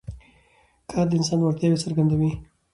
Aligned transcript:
کار 0.91 1.05
د 1.09 1.11
انسان 1.19 1.39
وړتیاوې 1.41 1.77
څرګندوي 1.83 2.31